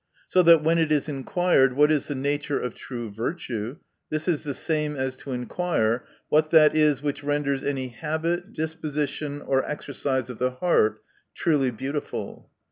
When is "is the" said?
1.91-2.15, 4.27-4.55